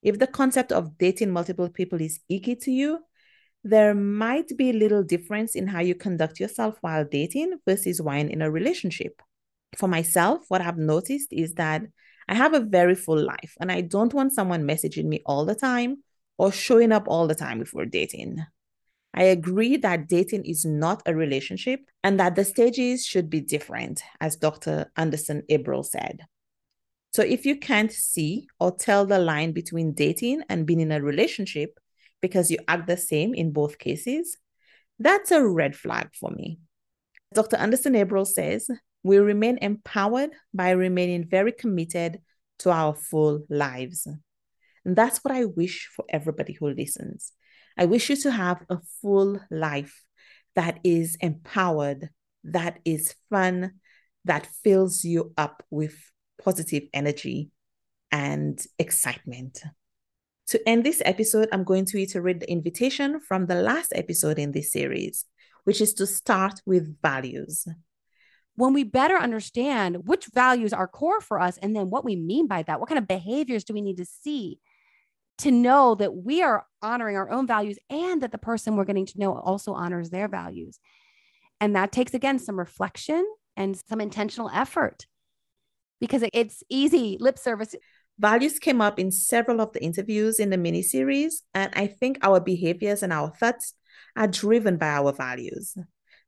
If 0.02 0.18
the 0.18 0.26
concept 0.26 0.72
of 0.72 0.98
dating 0.98 1.30
multiple 1.30 1.68
people 1.68 2.00
is 2.00 2.20
icky 2.28 2.56
to 2.56 2.72
you, 2.72 3.00
there 3.62 3.94
might 3.94 4.56
be 4.56 4.72
little 4.72 5.02
difference 5.02 5.54
in 5.54 5.66
how 5.66 5.80
you 5.80 5.94
conduct 5.94 6.40
yourself 6.40 6.78
while 6.80 7.04
dating 7.04 7.58
versus 7.66 8.00
when 8.00 8.28
in 8.28 8.42
a 8.42 8.50
relationship. 8.50 9.20
For 9.76 9.88
myself, 9.88 10.44
what 10.48 10.60
I've 10.60 10.78
noticed 10.78 11.32
is 11.32 11.54
that 11.54 11.82
I 12.28 12.34
have 12.34 12.54
a 12.54 12.60
very 12.60 12.94
full 12.94 13.22
life 13.22 13.56
and 13.60 13.70
I 13.70 13.82
don't 13.82 14.14
want 14.14 14.32
someone 14.32 14.66
messaging 14.66 15.04
me 15.04 15.22
all 15.26 15.44
the 15.44 15.54
time 15.54 16.02
or 16.38 16.50
showing 16.50 16.92
up 16.92 17.04
all 17.06 17.26
the 17.26 17.34
time 17.34 17.60
if 17.60 17.74
we're 17.74 17.86
dating. 17.86 18.44
I 19.12 19.24
agree 19.24 19.76
that 19.78 20.08
dating 20.08 20.44
is 20.44 20.64
not 20.64 21.02
a 21.04 21.14
relationship 21.14 21.80
and 22.04 22.18
that 22.20 22.36
the 22.36 22.44
stages 22.44 23.04
should 23.04 23.28
be 23.28 23.40
different, 23.40 24.02
as 24.20 24.36
Dr. 24.36 24.90
Anderson 24.96 25.42
Abrol 25.50 25.84
said. 25.84 26.20
So 27.12 27.22
if 27.22 27.44
you 27.44 27.56
can't 27.56 27.90
see 27.90 28.46
or 28.60 28.70
tell 28.70 29.04
the 29.04 29.18
line 29.18 29.50
between 29.50 29.94
dating 29.94 30.42
and 30.48 30.64
being 30.64 30.80
in 30.80 30.92
a 30.92 31.02
relationship, 31.02 31.78
because 32.20 32.50
you 32.50 32.58
act 32.68 32.86
the 32.86 32.96
same 32.96 33.34
in 33.34 33.52
both 33.52 33.78
cases, 33.78 34.36
that's 34.98 35.30
a 35.30 35.46
red 35.46 35.74
flag 35.74 36.10
for 36.14 36.30
me. 36.30 36.58
Dr. 37.34 37.56
Anderson 37.56 37.94
Abrol 37.94 38.26
says, 38.26 38.68
we 39.02 39.18
remain 39.18 39.58
empowered 39.62 40.30
by 40.52 40.70
remaining 40.70 41.26
very 41.28 41.52
committed 41.52 42.20
to 42.58 42.70
our 42.70 42.94
full 42.94 43.44
lives. 43.48 44.06
And 44.84 44.96
that's 44.96 45.18
what 45.18 45.32
I 45.34 45.46
wish 45.46 45.88
for 45.94 46.04
everybody 46.08 46.52
who 46.52 46.68
listens. 46.68 47.32
I 47.78 47.86
wish 47.86 48.10
you 48.10 48.16
to 48.16 48.30
have 48.30 48.62
a 48.68 48.78
full 49.00 49.40
life 49.50 50.02
that 50.54 50.80
is 50.84 51.16
empowered, 51.20 52.10
that 52.44 52.80
is 52.84 53.14
fun, 53.30 53.72
that 54.24 54.46
fills 54.62 55.04
you 55.04 55.32
up 55.36 55.62
with 55.70 55.94
positive 56.42 56.84
energy 56.92 57.50
and 58.12 58.60
excitement. 58.78 59.62
To 60.50 60.68
end 60.68 60.82
this 60.82 61.00
episode, 61.04 61.48
I'm 61.52 61.62
going 61.62 61.84
to 61.86 62.02
iterate 62.02 62.40
the 62.40 62.50
invitation 62.50 63.20
from 63.20 63.46
the 63.46 63.54
last 63.54 63.92
episode 63.94 64.36
in 64.36 64.50
this 64.50 64.72
series, 64.72 65.24
which 65.62 65.80
is 65.80 65.94
to 65.94 66.08
start 66.08 66.60
with 66.66 67.00
values. 67.00 67.68
When 68.56 68.72
we 68.72 68.82
better 68.82 69.16
understand 69.16 70.08
which 70.08 70.26
values 70.34 70.72
are 70.72 70.88
core 70.88 71.20
for 71.20 71.38
us 71.38 71.56
and 71.58 71.76
then 71.76 71.88
what 71.88 72.04
we 72.04 72.16
mean 72.16 72.48
by 72.48 72.64
that, 72.64 72.80
what 72.80 72.88
kind 72.88 72.98
of 72.98 73.06
behaviors 73.06 73.62
do 73.62 73.74
we 73.74 73.80
need 73.80 73.98
to 73.98 74.04
see 74.04 74.58
to 75.38 75.52
know 75.52 75.94
that 75.94 76.16
we 76.16 76.42
are 76.42 76.66
honoring 76.82 77.16
our 77.16 77.30
own 77.30 77.46
values 77.46 77.78
and 77.88 78.20
that 78.22 78.32
the 78.32 78.36
person 78.36 78.74
we're 78.74 78.84
getting 78.84 79.06
to 79.06 79.20
know 79.20 79.32
also 79.32 79.72
honors 79.72 80.10
their 80.10 80.26
values. 80.26 80.80
And 81.60 81.76
that 81.76 81.92
takes, 81.92 82.12
again, 82.12 82.40
some 82.40 82.58
reflection 82.58 83.24
and 83.56 83.80
some 83.88 84.00
intentional 84.00 84.50
effort 84.52 85.06
because 86.00 86.24
it's 86.32 86.64
easy 86.68 87.18
lip 87.20 87.38
service 87.38 87.76
Values 88.20 88.58
came 88.58 88.82
up 88.82 88.98
in 88.98 89.10
several 89.10 89.62
of 89.62 89.72
the 89.72 89.82
interviews 89.82 90.38
in 90.38 90.50
the 90.50 90.58
mini 90.58 90.82
series, 90.82 91.42
and 91.54 91.72
I 91.74 91.86
think 91.86 92.18
our 92.20 92.38
behaviors 92.38 93.02
and 93.02 93.14
our 93.14 93.30
thoughts 93.30 93.72
are 94.14 94.28
driven 94.28 94.76
by 94.76 94.88
our 94.88 95.10
values. 95.14 95.74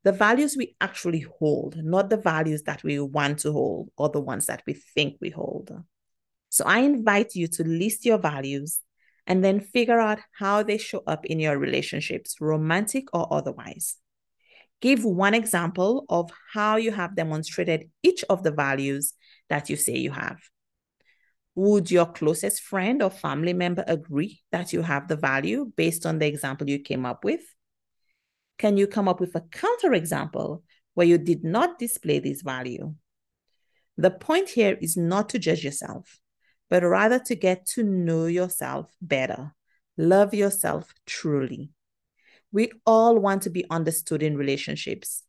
The 0.03 0.13
values 0.13 0.57
we 0.57 0.75
actually 0.81 1.27
hold, 1.39 1.77
not 1.77 2.09
the 2.09 2.17
values 2.17 2.63
that 2.63 2.83
we 2.83 2.99
want 2.99 3.41
to 3.41 3.53
hold 3.53 3.91
or 3.99 4.09
the 4.09 4.23
ones 4.23 4.47
that 4.47 4.63
we 4.67 4.73
think 4.73 5.19
we 5.21 5.29
hold. 5.29 5.71
So 6.49 6.65
I 6.65 6.79
invite 6.79 7.35
you 7.35 7.47
to 7.49 7.63
list 7.63 8.07
your 8.07 8.19
values 8.19 8.81
and 9.27 9.45
then 9.45 9.61
figure 9.61 10.01
out 10.01 10.21
how 10.39 10.63
they 10.63 10.79
show 10.79 11.03
up 11.07 11.27
in 11.27 11.41
your 11.41 11.59
relationships, 11.59 12.37
romantic 12.41 13.05
or 13.13 13.31
otherwise. 13.31 13.97
Give 14.81 15.05
one 15.05 15.35
example 15.35 16.07
of 16.09 16.31
how 16.55 16.77
you 16.77 16.91
have 16.91 17.17
demonstrated 17.17 17.91
each 18.03 18.25
of 18.31 18.43
the 18.43 18.51
values 18.51 19.13
that 19.51 19.69
you 19.69 19.77
say 19.77 19.99
you 19.99 20.11
have. 20.11 20.39
Would 21.55 21.91
your 21.91 22.07
closest 22.07 22.63
friend 22.63 23.03
or 23.03 23.11
family 23.11 23.53
member 23.53 23.85
agree 23.87 24.41
that 24.53 24.73
you 24.73 24.83
have 24.83 25.09
the 25.09 25.17
value 25.17 25.71
based 25.77 26.07
on 26.07 26.19
the 26.19 26.27
example 26.27 26.69
you 26.69 26.79
came 26.79 27.05
up 27.05 27.25
with? 27.25 27.43
Can 28.59 28.77
you 28.77 28.87
come 28.87 29.09
up 29.09 29.21
with 29.21 29.35
a 29.35 29.41
counterexample 29.41 30.63
where 30.95 31.07
you 31.07 31.19
did 31.19 31.45
not 31.45 31.79
display 31.79 32.21
this 32.21 32.43
value? 32.43 32.95
The 33.99 34.11
point 34.11 34.49
here 34.51 34.79
is 34.81 34.97
not 34.97 35.29
to 35.31 35.39
judge 35.39 35.65
yourself, 35.65 36.21
but 36.71 36.83
rather 36.83 37.19
to 37.19 37.35
get 37.35 37.67
to 37.67 37.83
know 37.83 38.27
yourself 38.27 38.91
better. 39.03 39.55
Love 39.99 40.33
yourself 40.33 40.95
truly. 41.07 41.71
We 42.51 42.73
all 42.87 43.19
want 43.19 43.43
to 43.43 43.51
be 43.51 43.67
understood 43.69 44.23
in 44.23 44.39
relationships. 44.39 45.25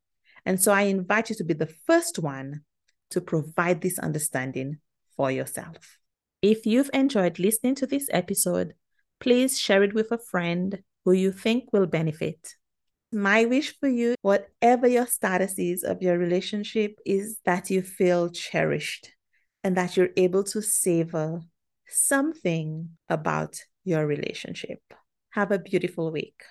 And 0.46 0.62
so 0.62 0.72
I 0.72 0.84
invite 0.84 1.30
you 1.30 1.36
to 1.38 1.44
be 1.44 1.54
the 1.54 1.74
first 1.86 2.20
one 2.20 2.62
to 3.10 3.20
provide 3.20 3.82
this 3.82 4.00
understanding 4.00 4.78
for 5.16 5.30
yourself. 5.32 6.00
If 6.44 6.66
you've 6.66 6.90
enjoyed 6.94 7.40
listening 7.40 7.76
to 7.76 7.88
this 7.88 8.10
episode, 8.12 8.74
please 9.22 9.58
share 9.58 9.82
it 9.82 9.94
with 9.94 10.12
a 10.12 10.18
friend 10.18 10.84
who 11.06 11.14
you 11.14 11.32
think 11.32 11.72
will 11.72 11.86
benefit. 11.86 12.56
My 13.14 13.46
wish 13.46 13.80
for 13.80 13.88
you, 13.88 14.16
whatever 14.22 14.86
your 14.86 15.08
status 15.08 15.58
is 15.58 15.86
of 15.86 16.02
your 16.02 16.18
relationship, 16.18 17.00
is 17.06 17.38
that 17.46 17.70
you 17.70 17.82
feel 17.82 18.30
cherished 18.30 19.14
and 19.64 19.78
that 19.78 19.96
you're 19.96 20.10
able 20.18 20.44
to 20.44 20.62
savor 20.62 21.40
something 21.88 22.90
about 23.08 23.56
your 23.86 24.06
relationship. 24.06 24.82
Have 25.30 25.54
a 25.54 25.60
beautiful 25.60 26.12
week. 26.12 26.44